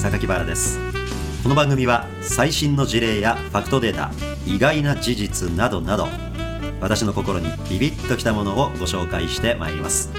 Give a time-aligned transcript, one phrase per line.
[0.00, 0.78] 榊原です。
[1.42, 4.10] この番組は最新の事例やファクトデータ
[4.46, 6.08] 意外な事実などなど
[6.80, 10.10] 私の心にビビッときたものをご紹介してまいります。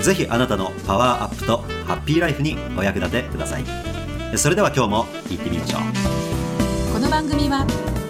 [0.00, 3.64] ぜひあなたのパワーアップとハッピーライフにお役立てください。
[4.36, 6.92] それでは今日も行ってみましょう。
[6.92, 7.64] この番組は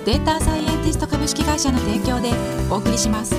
[0.07, 2.31] データサイエンティスト株式会社の提供で
[2.71, 3.35] お送りします。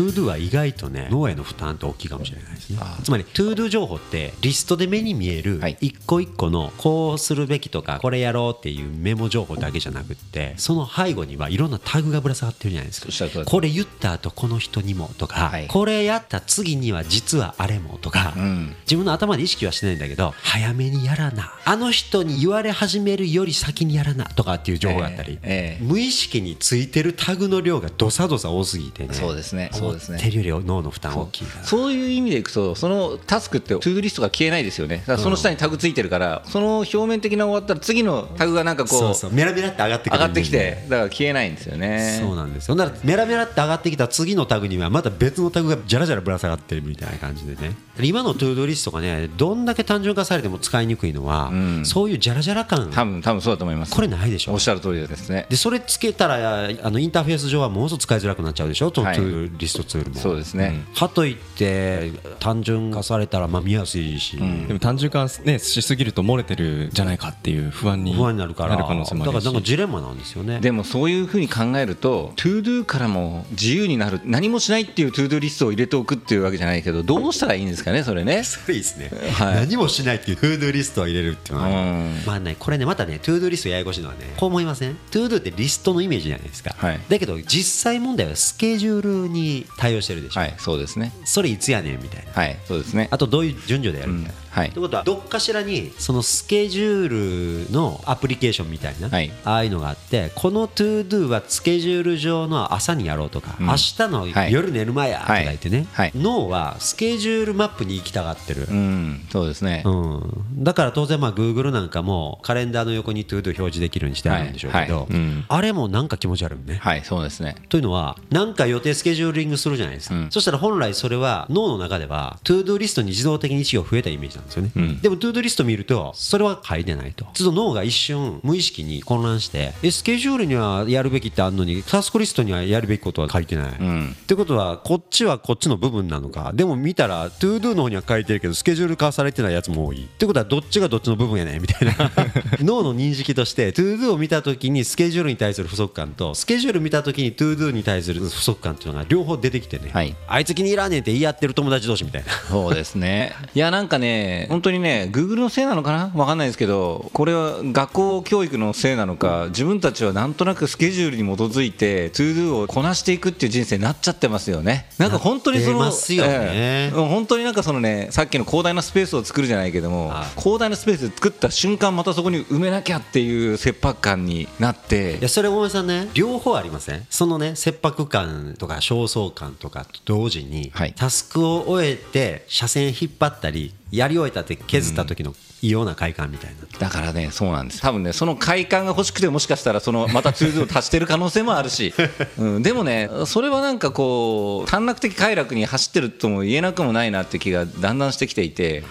[0.00, 2.78] ToDo は意外とね脳への負担って大きいかもしれないですね。
[3.04, 5.76] つまり ToDo 情報ってリストで目に見えるはい。
[5.82, 13.44] 一個一個のこうするべきとかこれやろうっていうメモ情報だけじゃなくってその背後にはいろんなタグがぶら下がってるじゃないですか。
[13.44, 15.68] これ言った後この人にもとか、はい。
[15.68, 18.74] これやった次には実はあれもとか、うん。
[18.84, 29.12] 自分の頭で意識はしてないんだけど早めにやらなあの人に言われ始めるより先にやらなとかっていう情報があったり、え無意識についてるタグの量がどさどさ多すぎてね。
[29.12, 29.68] そうですね。
[29.74, 30.18] そうですね。
[30.18, 31.92] 思ってるより脳の負担大きいそう。
[31.92, 34.98] いう意味でいくとそのタスクって ToDo リストが消えないですよね。
[34.98, 39.32] だからその下にタグついてるから、その表面的な終わったら次のタグがなんかこうそうそう。
[39.32, 42.18] メラメラって上がってくる上がってきてだから消えないんですよね。
[42.20, 42.76] そうなんですよ。
[42.76, 47.74] だからメラメラって上がってきた次のタグにはまた別のタグがじゃらじゃらぶら下がってるみたいな感じでね。
[48.00, 51.84] 今の ToDo リストがねどんだけ単純化されても使いにくいのは、うん。
[51.84, 52.90] そういうじゃらじゃら感。
[52.90, 53.94] 多分多分そうだと思います。
[53.94, 54.52] これないでしょ。
[54.52, 55.46] おっしゃる通りですね。
[55.48, 60.20] でそれつけたらあのインターフェース上はものすごく使いづらくなっちゃうでしょ、 ToDo リストツールも。
[60.20, 68.80] そうですね、かといって単純化されたらまあ見やすいし、でも単純化、ね、しすぎると漏れてるんじゃないかっていう不安に不安になるから。
[68.90, 69.34] 可能性もあるし。
[69.34, 70.58] だからなんかジレンマなんですよね。
[70.60, 78.42] でもそういうふうに考えると、 ToDo からも自由になる、何もしないっていう ToDo リストを入れておくっていうわけじゃないけど、どうしたらいいんですかね、それね。
[78.42, 79.54] それいいですね、はい。
[79.56, 82.22] 何もしないっていう ToDo リストを入れるっていうのは、うん。
[82.26, 84.96] まあねこれねまたね ToDo リストややこしいのはねこう思いません？
[85.10, 87.00] ToDo ってリストのイメージじゃないですか、はい。
[87.08, 91.12] だけど実際問題はスケジュールに対応してるでしょ、はい、そうですね。
[91.24, 93.08] それいつやねんみたいなはい、そうですね。
[93.10, 94.70] あとどういう順序でやるみたいな、うんはい。
[94.70, 99.30] ということはどっかしらにそのスケジュールのアプリケーションみたいな、はい。
[99.44, 103.66] ああいうのがあってこの ToDo はスケジュール上の朝にやろうとか、うん。
[103.66, 104.52] 明日のはい。
[104.52, 106.12] 夜寝る前やとか言ってね、はい。
[106.14, 109.82] 脳はスケジュールマップに行きたがってる、うん、そうですね。
[109.84, 115.44] うん、だから当然まあ Google なんかもカレンダーの横に ToDo 表示できるようにしてあるんでしょうけど、うん。
[115.48, 116.78] あれもなんか気持ち悪いね。
[116.80, 117.56] はい、そうですね。
[117.68, 120.30] というのは、なんか予定スケジューリングするじゃないですか、うん。
[120.30, 133.76] そしたら本来それは脳の中では、 ToDo リストに自動的に意識が増えたイメージなんですよね、うんでも ToDo リスト見ると、それは書いてないと、ちょっと脳が一瞬、無意識に混乱して、えスケジュールにはやるべきってあるのに、タスクリストにはやるべきことは書いてない。
[133.78, 134.16] うん。
[134.20, 140.04] ってことは、こっちはこっちの部分なのか、でも見たら、 ToDo の方には書いてるけど、スケジュール化されてないやつも多い。
[140.04, 141.94] ってことは、どっちがどっちの部分やねんみたいな、
[142.60, 152.32] 脳の認識として、 ToDo を見たときにスケジュールに対する不足感と、スケジュール見たときに ToDo に対する不足感っていうのが両方出てきてね、はいあいつ気に入らんねんって言い合ってる友達同士みたいな。
[152.32, 153.34] そうですね。
[153.54, 154.10] いや、なんかね、
[154.48, 156.12] 本当にね、Google のせいなのかな？
[156.14, 164.88] わかんないですけど、これは学校教育のせいなのか、自分たちはなんとなくスケジュールに基づいて、 ToDo をこなしていくっていう人生になっちゃってますよね。
[164.98, 165.90] なんか本当にその、ね。
[166.10, 166.96] ええ。
[166.96, 175.18] 本当になんかそのね、さっきの広大なスペースを作るじゃないけどもはい、広大なスペース作った瞬間、またそこに埋めなきゃっていう切迫感になって。
[175.18, 177.06] いや、それ大江さんね両方ありません？
[177.10, 180.94] そのね切迫感とか焦燥感とかと同時に、はい。
[180.96, 191.92] タスクを終えて斜線引っ張ったりやり終えたって削った時の異様な快感みたいな、だからね、そうなんです、多分ね、その快感が欲しくて、もしかしたら、その またツールを足してる可能性もあるし、
[192.38, 198.82] うん、でもね、それはなんかこう、短絡的快楽に走ってるとも言えなくもないなって気がだんだんしてきていて、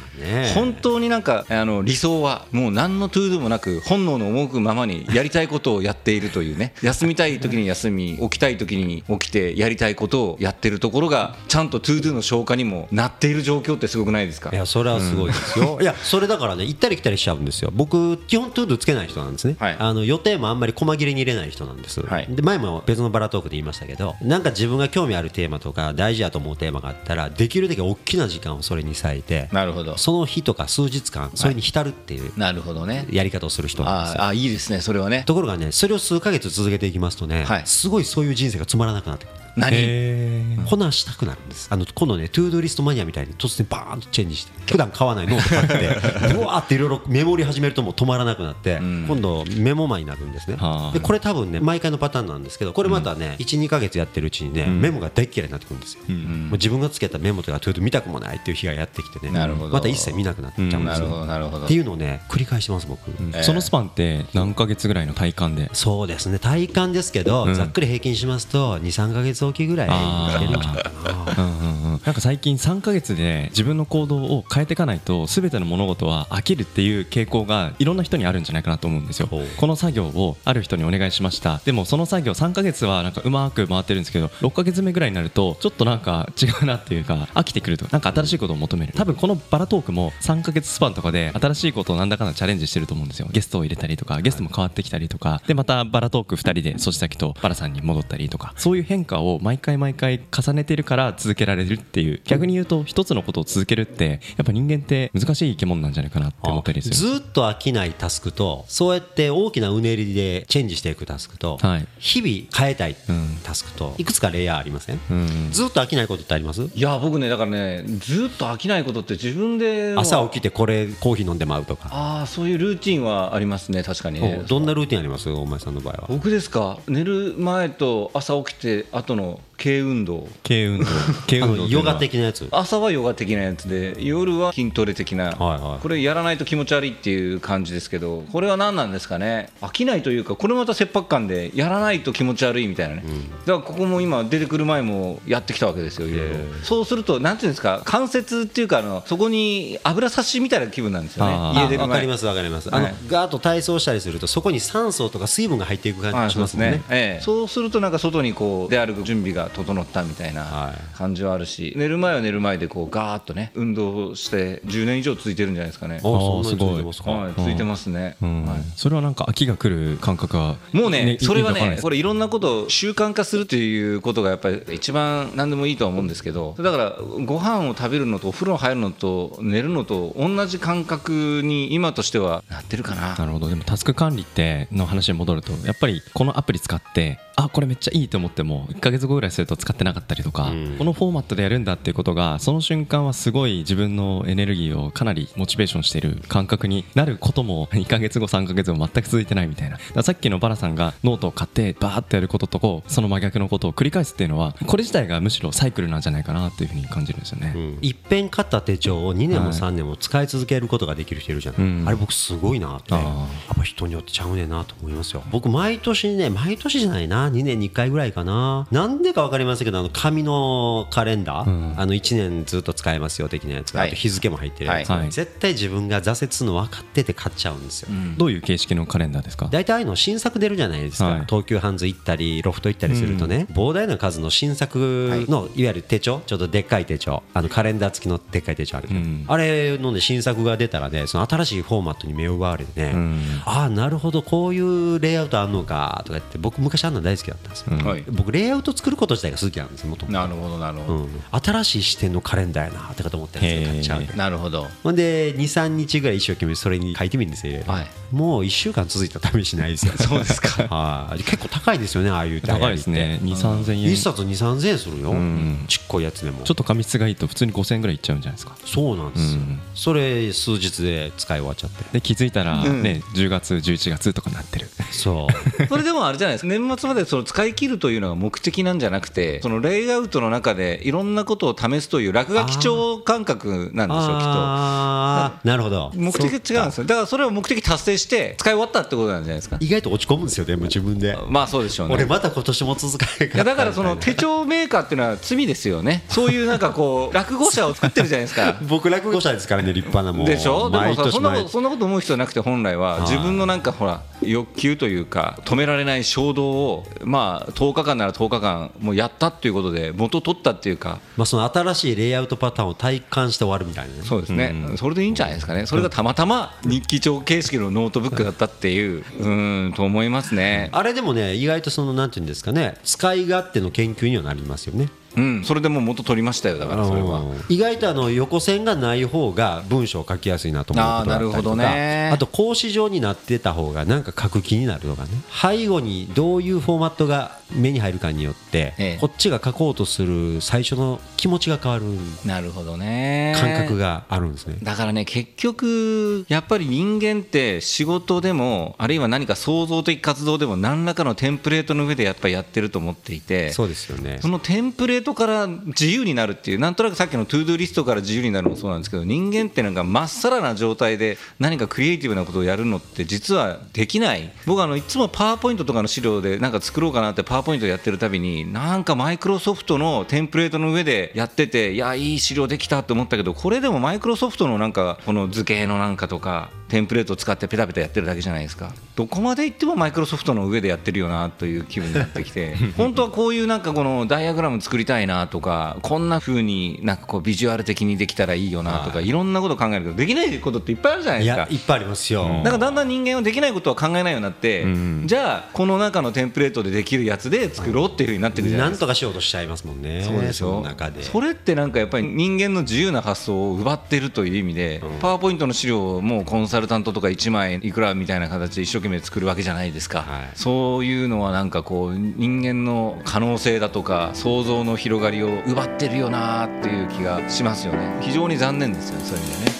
[0.53, 14.49] 本当になんかあの理想は、もう何の ToDo もなく、本能の赴くままにやりたいことをやっているというね、 休みたい時に休み、起きたい時に起きて、やりたいことをやってるところが、ちゃんと ToDo の消化にもなっている状況ってすごくないですか？
[14.53, 14.55] い。
[14.55, 17.71] やそれはすごいですよ、いやそれだからね行ったり来たりしちゃうんですよ。
[17.73, 19.77] 僕基本 ToDo つけない人なんですね、はい。
[19.79, 22.27] あの予定もあんまり細切れに入れない人なんです、はい。
[22.29, 33.07] で前も別のバラトークで言いましたけどなんか自分が興味あるテーマとか大事やと思うテーマがあったらできるだけ大きな時間をそれに割いてなるほど、その日とか数日間それに浸るっていうなるほどね。
[33.09, 34.23] やり方をする人なんですよ。
[34.23, 35.23] ああ、いいですね、それはね。
[35.25, 37.61] ところがねそれを数ヶ月続けていきますとね、はい。
[37.65, 39.71] すごいそういう人生がつまらなくなってくる何？
[39.73, 40.69] へー。
[40.69, 41.67] こなしたくなるんです。
[41.71, 49.05] あの今度ね ToDo リストマニアみたいに突然バーンとチェンジして普段買わないノート買って うわーっていろいろメモり始めるともう止まらなくなって、ん。
[49.07, 50.57] 今度メモ魔になるんですね。
[50.57, 50.91] はあ。
[50.93, 59.73] でこれ多分ね毎回のパターンなんですけどこれまたね、12か月やってるうちにね、メモが大っ嫌いになってくるんですよ、もう自分がつけたメモとか ToDo 見たくもないっていう日がやってきてねなるほど。
[59.73, 61.65] また一切見なくなっちゃうんですよ、なるほど、なるほど。
[61.65, 61.73] って。
[61.73, 63.09] いうのをね繰り返してます僕、
[63.43, 65.69] そのスパンって何ヶ月ぐらいの体感で？
[65.73, 67.55] そうですね体感ですけど、うん。
[67.55, 79.27] ざっくり平均しますと23か月おきぐらいしてるんちゃうかなうんうんうんなんか最近3ヶ月で自分の行動を変えていかないと全ての物事は飽きるっていう傾向がいろんな人にあるんじゃないかなと思うんですよ。
[79.27, 81.61] この作業をある人にお願いしました。
[81.65, 87.85] でもその作業3ヶ月はなんかうまく回ってるんですけど6ヶ月目ぐらいになるとちょっとなんか違うなっていうか飽きてくると。
[87.85, 88.93] かなんか新しいことを求める。
[88.93, 93.27] 多分このバラトークも3ヶ月スパンとかで新しいことをなんだかんだチャレンジしてると思うんですよ。
[93.31, 95.41] ゲストを入れたりとかゲストも変わってきたりとか。
[95.47, 98.53] でまたバラトーク2人でそし先とバラさんに戻ったりとか。
[98.57, 106.95] そういう変化を毎回毎回重ねてるから続けられるっていう逆に言うと一つのことを続けるってやっぱ人間って難しい生き物なんじゃないかなって思ったりする。
[106.95, 111.87] ずっと飽きないタスクとそうやって大きなうねりでチェンジしていくタスクと、はい。
[111.97, 113.37] 日々変えたいうん。
[113.43, 115.51] タスクといくつかレイヤーありません、うん。
[115.51, 116.63] ずっと飽きないことってあります？
[116.63, 125.29] いや僕ねだからねずっと飽きないことって自分では朝起きてこれコーヒー飲んでまうとか、ああそういうルーティンはありますね確かにどんなルーティンあります？
[125.29, 126.05] お前さんの場合は。
[126.09, 126.79] 僕ですか？
[126.87, 130.27] 寝る前と朝起きて後の軽運動。
[130.47, 130.85] 軽運動。
[131.27, 132.47] 軽あ運動のヨガ的なやつ？
[132.51, 135.81] 朝はヨガ的なやつで夜は筋トレ的な、はいはい。
[135.81, 139.49] これやらないと気持ち悪いっていう感じですけどこれは何なんですかね？
[139.61, 143.03] 飽きないというかこれまた切迫感でやらないと気持ち悪いみたいなね、
[143.45, 146.35] だからここも今出てくる前もやってきたわけですよいろいろ。
[146.63, 151.53] そうするとなんていうんですか関節っていうかあのそこに油差しみたいな気分なんですよね。
[151.55, 151.87] 家出る前。
[151.87, 152.85] わかりますわかります、はい。
[152.85, 165.99] あのガーッと体操したりするとそこに酸素とか水分が入っていく感じはいそうですすしまもんねね、ええ、そうするとなんか外にこう出歩く準備が整ったみたいな感じはあるし、寝る前は寝る前でこうガーッとね運動して10年以上続いてるんじゃないですかね。
[166.03, 168.17] おそんなにあすごい続いてますかはい、続いてますね。
[168.21, 183.15] うんはいそれはなんか飽きが来る感覚はもうね、それはね、これいろんなことを習慣化するということがやっぱり一番何でもいいとは思うんですけど、だからご飯を食べるのとお風呂入るのと寝るのと同じ感覚に今としてはなってるかな。
[183.15, 199.79] なるほどでもタスク管理っての話に戻るとやっぱりこのアプリ使ってあこれめっちゃいいと思っても1ヶ月後ぐらいすると使ってなかったりとか、このフォーマットでやるんだっていうことがその瞬間はすごい自分のエネルギーをかなりモチベーションしている感覚になることも 2ヶ月後3ヶ月後全く続いてないみたいな。
[200.03, 207.77] さっきのバラさんがノートを買ってバーってやることとこうその真逆のことを繰り返すっていうのはこれ自体がむしろサイクルなんじゃないかなっていうふうに感じるんですよね、うん。
[207.81, 211.87] いっぺん買った手帳を2年も3年も使い続けることができる人いるじゃない、うん。
[211.87, 212.93] あれ僕すごいなって。
[212.95, 213.05] あや
[213.53, 215.23] っぱ人によってちゃうねんなと思いますよ。
[215.31, 217.29] 僕毎年ね毎年じゃないな。
[217.29, 218.67] 2年に1回ぐらいかな。
[218.71, 223.89] なんでか分かりませんけどあの紙のカレンダー、あの1年ずっと使えますよ的なやつが、はい。
[223.89, 224.99] あと日付も入ってるやつ、はい。
[224.99, 225.11] はい。
[225.11, 229.47] 絶対自分が挫折するの分かってて買っちゃうんですよ、どういう形式のカレンダーですか？
[229.51, 231.25] 大体ああいうの新作出るじゃないですか、はい。
[231.27, 235.65] 東急ハンズ行ったりロフト行ったりするとね、膨大な数の新作のい。
[235.65, 239.25] わゆる手帳ちょっとでっかい手帳あのカレンダー付きのでっかい手帳あるけど、うん。
[239.27, 243.41] あれの、ね、新作が出たらねその新しいフォーマットに目を奪われてね、ん。
[243.45, 248.03] ああなるほどこういうレイアウトあんのかとか言って僕昔あんな大好きだったんですよ、はい。
[248.09, 254.67] 僕レイアウト作ること自体が好きなんですよもともなるほどなるほど、と新しい視点のカレンダーやなってかと思ったやつを買っちゃうなるほど。
[254.83, 257.87] ほんで23日ぐらい一生懸命それに書いてみるんですよ、はい。
[258.11, 259.93] もう1週間続いた試しないですよ。
[259.99, 260.63] そうですか。
[260.73, 261.23] はい。
[261.23, 263.19] 結構高いですよねああいう高いですね。
[263.23, 263.91] 2 3 0 0 0円。
[263.91, 265.65] 1冊2 3 0 0円するよ、ん。
[265.67, 266.43] ちっこいやつでも。
[266.43, 268.55] ちょっと紙質がいいと普通に5000円ぐらいいっちゃうんじゃないですか。
[268.65, 269.59] そうなんですよ、うん。
[269.75, 271.83] それ数日で使い終わっちゃって。
[271.93, 272.83] で気づいたらうん。
[272.83, 274.69] ね、10月11月とかなってる。
[274.91, 275.67] そう。
[275.67, 276.47] それでもあれじゃないですか。
[276.47, 279.41] 年末までその使い切るというのが目的なんじゃなくて。
[279.41, 285.91] そのレイアウトの中でいろんなことを試すという落書き帳感覚なんですよきっああなるほど。
[285.91, 286.23] と目的
[286.53, 286.83] が違うんですよ。
[286.85, 289.57] だからそれを目的達成して使い終わったってことなんじゃないですか。
[289.59, 291.17] 意外と落ち込むんですよでも自分で。
[291.29, 291.95] まあそうでしょうね。
[291.95, 296.03] 俺また今年も続かないいやだからその手帳メーカーっていうのは罪ですよね。
[296.09, 298.57] そういうなんかこう落伍者を作ってるじゃないですか。
[298.67, 300.27] 僕落伍者ですからね立派なもう。
[300.27, 300.69] でしょ？
[300.69, 310.99] でもさそんなこ毎とそんなこと思う必要なくて本来は自分のなんかほら欲求というか止められない衝動をまあ10日間なら10日間もうやったっていうことで元取ったっていうか。
[311.15, 314.01] まあ、その新しいレイアウトパターンを体感して終わるみたいなね。
[314.03, 322.75] そうですね、それでいいんじゃないですかね、それがたまたま日記帳形式のノートブックだったっていう、うーんと思いますね、あれでもね意外とそのなんていうんですかね。
[322.83, 327.23] 使い勝手の研究にはなりますよねうん、それでもう元取りましたよ、だからそれは。
[327.49, 331.37] 意外とあの横線がない方が文章を書きやすいなと思うことだったりとか。
[331.37, 332.09] あーなるほどね。
[332.13, 335.09] あと格子状になってた方がなんか書く気になるとかね。
[335.41, 338.97] 背後にどういうフォーマットが目に入るかによって、ええ。
[338.99, 341.85] こっちが書こうとする最初の気持ちが変わる。
[342.25, 343.35] なるほどね。
[343.39, 344.57] 感覚があるんですね。
[344.61, 354.19] だからね結局やっぱり人間って仕事でもあるいは何か創造的活動でも何らかのテンプレートの上でやっぱりやってると思っていてそうですよね。
[354.21, 364.31] そのテンプレーレートから自由になるっていうなんとなくさっきの ToDo リストから自由になるもそうなんですけど人間ってなんかまっさらな状態で何かクリエイティブなことをやるのって実はできない。
[364.45, 378.71] 僕あのいつもパワーポイントとかの資料でなんか作ろうかなってパワーポイントやってるたびになんかマイクロソフトのテンプレートの上でやってていやいい資料できたって思ったけどこれでもマイクロソフトのなんかこの図形のなんかとかテンプレートを使ってペタペタやってるだけじゃないですか。
[378.95, 382.55] どこまで行ってもマイクロソフトの上でやってるよなという気分になってきて。
[382.77, 389.11] 本当はこういうなんかこのダイアグラム作りたいなとかこんな風になんかこうビジュアル的にできたらいいよなとかい。
[389.11, 391.41] ろんなこと考えるけどできないことっていっぱいあるじゃないいですか。
[391.41, 394.65] やいっぱいありますよ、だからだんだん人間はできないことは考えないようになって、
[395.05, 398.85] じゃあこの中のテンプレートでできるやつで作ろうっていうふうになっていくじゃないですか。
[398.85, 400.03] なんとかしようとしちゃいますもんね。
[400.03, 401.03] そうでしょの中で。
[401.03, 410.29] それってなんかやっぱり人間の自由な発想を奪ってるという意味で、パワーポイントの資料をもうコンサルタントとか1枚いくらみたいな形で一生懸命作るわけじゃないですか、はい。
[410.35, 417.97] そういうのはなんかこう人間の可能性だとか想像の広がりを奪ってるよなっていう気がしますよね。
[418.01, 419.51] 非常に残念ですよねそういう意味でね。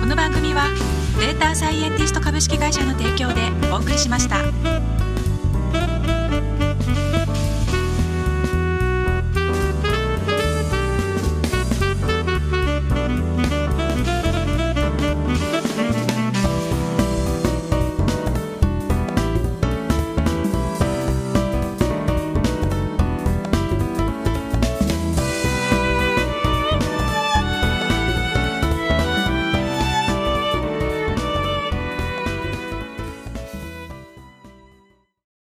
[0.00, 0.68] この番組は
[1.18, 3.40] データサイエンティスト株式会社の提供で
[3.72, 4.91] お送りしました。